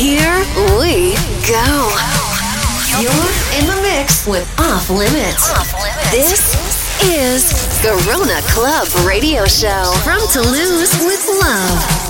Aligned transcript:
Here 0.00 0.38
we 0.78 1.12
go. 1.46 1.92
You're 2.98 3.60
in 3.60 3.66
the 3.66 3.78
mix 3.82 4.26
with 4.26 4.48
Off 4.58 4.88
Limits. 4.88 5.52
This 6.10 7.04
is 7.04 7.52
Garona 7.84 8.40
Club 8.48 8.88
Radio 9.06 9.44
Show 9.44 9.92
from 10.02 10.20
Toulouse 10.32 10.98
with 11.04 11.28
Love. 11.42 12.09